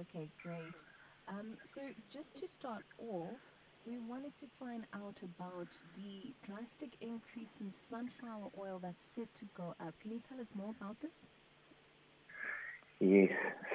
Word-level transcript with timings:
Okay, 0.00 0.28
great. 0.42 0.78
Um, 1.28 1.56
so 1.64 1.80
just 2.10 2.36
to 2.36 2.48
start 2.48 2.84
off, 2.98 3.40
we 3.86 3.98
wanted 3.98 4.36
to 4.36 4.46
find 4.58 4.84
out 4.94 5.20
about 5.22 5.68
the 5.96 6.32
drastic 6.46 6.90
increase 7.00 7.54
in 7.60 7.72
sunflower 7.90 8.50
oil 8.58 8.78
that's 8.80 9.02
set 9.14 9.32
to 9.34 9.44
go 9.56 9.74
up. 9.80 9.94
Can 10.00 10.12
you 10.12 10.20
tell 10.28 10.40
us 10.40 10.54
more 10.54 10.70
about 10.78 11.00
this? 11.00 11.14
Yes. 13.00 13.30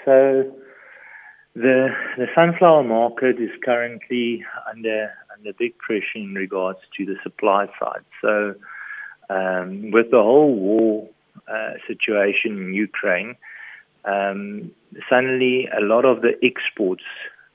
So 0.05 0.53
the 1.55 1.87
the 2.17 2.27
sunflower 2.35 2.83
market 2.83 3.39
is 3.39 3.51
currently 3.63 4.43
under 4.69 5.11
under 5.35 5.53
big 5.53 5.77
pressure 5.77 6.03
in 6.15 6.33
regards 6.33 6.79
to 6.97 7.05
the 7.05 7.15
supply 7.23 7.67
side. 7.79 8.05
So 8.21 8.55
um, 9.29 9.91
with 9.91 10.11
the 10.11 10.21
whole 10.21 10.55
war 10.55 11.09
uh, 11.47 11.73
situation 11.87 12.57
in 12.57 12.73
Ukraine, 12.73 13.35
um, 14.05 14.71
suddenly 15.09 15.67
a 15.75 15.81
lot 15.81 16.05
of 16.05 16.21
the 16.21 16.33
exports 16.43 17.03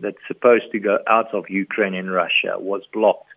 that's 0.00 0.18
supposed 0.26 0.70
to 0.72 0.78
go 0.78 0.98
out 1.06 1.34
of 1.34 1.44
Ukraine 1.48 1.94
and 1.94 2.10
Russia 2.10 2.56
was 2.58 2.82
blocked. 2.92 3.28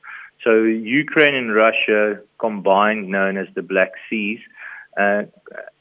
So 0.43 0.63
Ukraine 0.63 1.35
and 1.35 1.53
Russia 1.53 2.19
combined, 2.39 3.09
known 3.09 3.37
as 3.37 3.47
the 3.55 3.61
Black 3.61 3.91
Seas, 4.09 4.39
uh, 4.97 5.23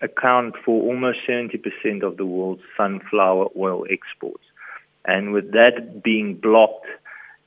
account 0.01 0.55
for 0.65 0.83
almost 0.83 1.19
70% 1.29 2.03
of 2.03 2.17
the 2.17 2.27
world's 2.27 2.63
sunflower 2.77 3.49
oil 3.59 3.85
exports. 3.91 4.45
And 5.05 5.33
with 5.33 5.53
that 5.53 6.03
being 6.03 6.37
blocked 6.37 6.87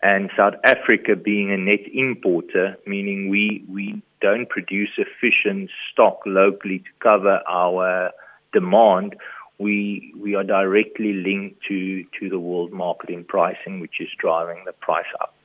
and 0.01 0.29
South 0.35 0.55
Africa 0.65 1.15
being 1.15 1.51
a 1.51 1.57
net 1.57 1.81
importer, 1.93 2.75
meaning 2.85 3.29
we, 3.29 3.63
we 3.69 4.01
don't 4.21 4.49
produce 4.49 4.89
sufficient 4.95 5.69
stock 5.91 6.19
locally 6.25 6.79
to 6.79 6.89
cover 6.99 7.41
our 7.47 8.11
demand, 8.51 9.15
we 9.59 10.13
we 10.17 10.35
are 10.35 10.43
directly 10.43 11.13
linked 11.13 11.61
to 11.67 12.03
to 12.19 12.29
the 12.29 12.39
world 12.39 12.71
marketing 12.71 13.25
pricing, 13.27 13.79
which 13.79 13.99
is 13.99 14.09
driving 14.17 14.63
the 14.65 14.73
price 14.73 15.05
up. 15.21 15.35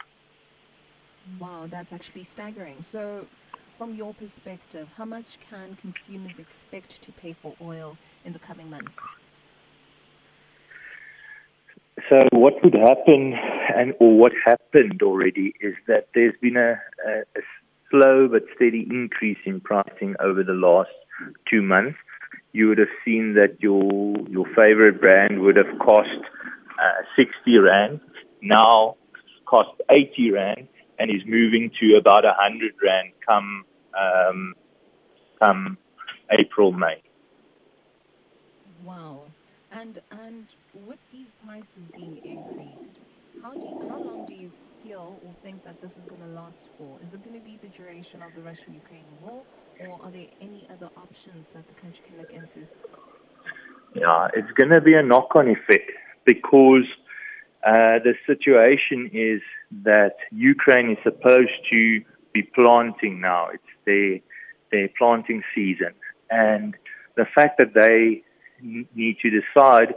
Wow, 1.38 1.66
that's 1.70 1.92
actually 1.92 2.24
staggering. 2.24 2.80
So, 2.80 3.26
from 3.76 3.94
your 3.94 4.14
perspective, 4.14 4.88
how 4.96 5.04
much 5.04 5.38
can 5.50 5.76
consumers 5.80 6.38
expect 6.38 7.02
to 7.02 7.12
pay 7.12 7.34
for 7.34 7.54
oil 7.60 7.98
in 8.24 8.32
the 8.32 8.38
coming 8.38 8.70
months? 8.70 8.96
So, 12.08 12.28
what 12.32 12.54
would 12.64 12.74
happen, 12.74 13.34
and 13.76 13.92
or 14.00 14.16
what 14.16 14.32
happened 14.44 15.02
already, 15.02 15.54
is 15.60 15.74
that 15.86 16.08
there's 16.14 16.34
been 16.40 16.56
a, 16.56 16.80
a, 17.06 17.20
a 17.36 17.42
slow 17.90 18.28
but 18.28 18.44
steady 18.56 18.86
increase 18.88 19.38
in 19.44 19.60
pricing 19.60 20.14
over 20.20 20.42
the 20.42 20.54
last 20.54 20.90
two 21.50 21.60
months 21.60 21.98
you 22.52 22.68
would 22.68 22.78
have 22.78 22.94
seen 23.04 23.34
that 23.34 23.60
your 23.60 24.16
your 24.28 24.46
favorite 24.54 25.00
brand 25.00 25.40
would 25.40 25.56
have 25.56 25.78
cost 25.78 26.08
uh, 26.78 27.02
60 27.16 27.58
rand, 27.58 28.00
now 28.42 28.96
cost 29.46 29.70
80 29.90 30.32
rand, 30.32 30.68
and 30.98 31.10
is 31.10 31.22
moving 31.26 31.70
to 31.80 31.96
about 31.96 32.24
100 32.24 32.74
rand 32.82 33.12
come 33.26 33.64
um, 33.98 34.54
come 35.42 35.78
April 36.30 36.72
May. 36.72 37.02
Wow, 38.84 39.22
and 39.72 40.00
and 40.10 40.46
with 40.86 40.98
these 41.12 41.30
prices 41.44 41.90
being 41.94 42.18
increased, 42.24 42.98
how 43.42 43.52
do 43.52 43.60
you, 43.60 43.88
how 43.88 43.98
long 44.02 44.26
do 44.26 44.34
you 44.34 44.50
feel 44.82 45.18
or 45.24 45.32
think 45.42 45.64
that 45.64 45.80
this 45.80 45.92
is 45.92 46.04
going 46.08 46.20
to 46.20 46.28
last 46.28 46.68
for? 46.76 46.98
Is 47.02 47.14
it 47.14 47.24
going 47.24 47.38
to 47.38 47.44
be 47.44 47.58
the 47.62 47.68
duration 47.68 48.22
of 48.22 48.34
the 48.34 48.42
Russian-Ukraine 48.42 49.04
war? 49.22 49.42
or 49.80 50.00
are 50.02 50.10
there 50.10 50.26
any 50.40 50.66
other 50.72 50.90
options 50.96 51.50
that 51.50 51.66
the 51.68 51.74
country 51.80 52.00
can 52.06 52.18
look 52.18 52.30
into? 52.32 52.66
Yeah, 53.94 54.28
it's 54.34 54.50
going 54.52 54.70
to 54.70 54.80
be 54.80 54.94
a 54.94 55.02
knock 55.02 55.34
on 55.34 55.48
effect 55.48 55.90
because 56.24 56.84
uh, 57.64 57.98
the 58.04 58.14
situation 58.26 59.10
is 59.12 59.40
that 59.84 60.16
Ukraine 60.32 60.90
is 60.90 60.98
supposed 61.02 61.50
to 61.70 62.02
be 62.32 62.42
planting 62.42 63.20
now. 63.20 63.48
It's 63.52 63.62
their, 63.86 64.18
their 64.70 64.88
planting 64.98 65.42
season. 65.54 65.94
And 66.30 66.76
the 67.16 67.26
fact 67.34 67.58
that 67.58 67.74
they 67.74 68.22
need 68.60 69.18
to 69.22 69.30
decide 69.30 69.94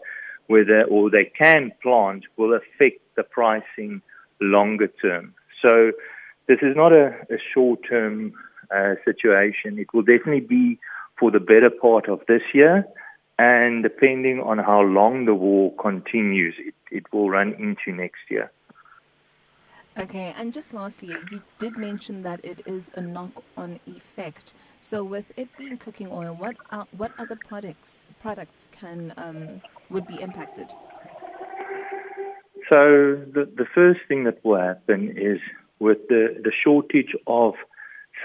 whether 0.51 0.83
or 0.83 1.09
they 1.09 1.25
can 1.25 1.71
plant 1.81 2.25
will 2.37 2.53
affect 2.53 2.99
the 3.15 3.23
pricing 3.23 4.01
longer 4.41 4.89
term. 5.01 5.33
So 5.61 5.91
this 6.47 6.59
is 6.61 6.75
not 6.75 6.91
a, 6.91 7.07
a 7.29 7.37
short 7.53 7.79
term 7.87 8.33
uh, 8.75 8.95
situation. 9.05 9.79
It 9.79 9.93
will 9.93 10.01
definitely 10.01 10.41
be 10.41 10.79
for 11.17 11.31
the 11.31 11.39
better 11.39 11.69
part 11.69 12.09
of 12.09 12.19
this 12.27 12.41
year, 12.53 12.85
and 13.39 13.83
depending 13.83 14.41
on 14.41 14.57
how 14.57 14.81
long 14.81 15.25
the 15.25 15.35
war 15.35 15.73
continues, 15.75 16.55
it, 16.57 16.73
it 16.89 17.13
will 17.13 17.29
run 17.29 17.53
into 17.53 17.95
next 17.95 18.23
year. 18.29 18.51
Okay, 19.97 20.33
and 20.37 20.53
just 20.53 20.73
lastly, 20.73 21.15
you 21.31 21.41
did 21.59 21.77
mention 21.77 22.23
that 22.23 22.43
it 22.43 22.61
is 22.65 22.91
a 22.95 23.01
knock-on 23.01 23.79
effect. 23.85 24.53
So, 24.79 25.03
with 25.03 25.31
it 25.37 25.49
being 25.57 25.77
cooking 25.77 26.09
oil, 26.11 26.33
what 26.33 26.55
are, 26.71 26.87
what 26.95 27.11
other 27.19 27.37
products 27.47 27.95
products 28.21 28.69
can 28.71 29.13
um, 29.17 29.61
would 29.89 30.07
be 30.07 30.21
impacted? 30.21 30.67
So, 32.69 33.19
the 33.33 33.51
the 33.55 33.65
first 33.73 34.01
thing 34.07 34.23
that 34.25 34.43
will 34.45 34.59
happen 34.59 35.15
is 35.17 35.39
with 35.79 36.07
the 36.07 36.39
the 36.43 36.51
shortage 36.63 37.15
of 37.27 37.53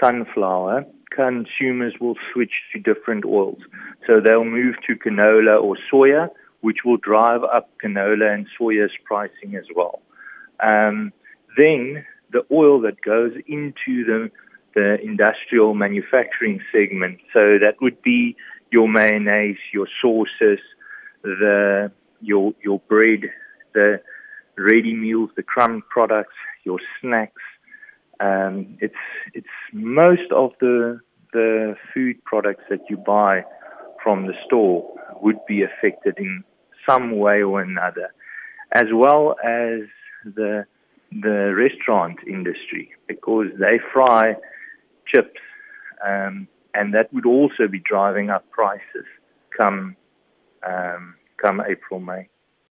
sunflower, 0.01 0.85
consumers 1.09 1.95
will 1.99 2.15
switch 2.31 2.51
to 2.73 2.79
different 2.79 3.25
oils. 3.25 3.59
So 4.05 4.19
they'll 4.23 4.45
move 4.45 4.75
to 4.87 4.95
canola 4.95 5.61
or 5.61 5.77
soya, 5.91 6.29
which 6.61 6.77
will 6.85 6.97
drive 6.97 7.43
up 7.43 7.69
canola 7.83 8.33
and 8.33 8.47
soya's 8.59 8.91
pricing 9.03 9.55
as 9.55 9.65
well. 9.75 10.01
Um, 10.63 11.13
then 11.57 12.05
the 12.31 12.45
oil 12.51 12.81
that 12.81 13.01
goes 13.01 13.33
into 13.47 14.05
the, 14.05 14.31
the 14.75 14.97
industrial 15.01 15.73
manufacturing 15.73 16.61
segment, 16.71 17.19
so 17.33 17.57
that 17.59 17.75
would 17.81 18.01
be 18.01 18.35
your 18.71 18.87
mayonnaise, 18.87 19.57
your 19.73 19.87
sauces, 20.01 20.59
the 21.23 21.91
your 22.21 22.53
your 22.63 22.79
bread, 22.87 23.21
the 23.73 24.01
ready 24.57 24.93
meals, 24.93 25.29
the 25.35 25.43
crumb 25.43 25.83
products, 25.89 26.33
your 26.63 26.79
snacks, 26.99 27.41
um, 28.19 28.77
it's 28.81 28.95
it's 29.33 29.47
most 29.73 30.31
of 30.31 30.51
the 30.59 30.99
the 31.33 31.75
food 31.93 32.23
products 32.23 32.63
that 32.69 32.79
you 32.89 32.97
buy 32.97 33.43
from 34.03 34.27
the 34.27 34.33
store 34.45 34.93
would 35.21 35.37
be 35.47 35.61
affected 35.63 36.17
in 36.17 36.43
some 36.87 37.17
way 37.17 37.41
or 37.41 37.61
another, 37.61 38.13
as 38.71 38.85
well 38.93 39.35
as 39.43 39.81
the 40.23 40.65
the 41.11 41.53
restaurant 41.55 42.17
industry 42.27 42.91
because 43.07 43.47
they 43.59 43.79
fry 43.93 44.35
chips, 45.07 45.39
um, 46.05 46.47
and 46.77 46.93
that 46.93 47.11
would 47.11 47.25
also 47.25 47.67
be 47.67 47.79
driving 47.79 48.29
up 48.29 48.49
prices 48.51 49.07
come 49.57 49.95
um, 50.67 51.15
come 51.41 51.61
April 51.67 51.99
May. 51.99 52.29